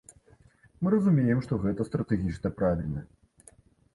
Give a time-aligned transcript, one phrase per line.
[0.85, 3.01] Мы разумеем, што гэта стратэгічна правільна.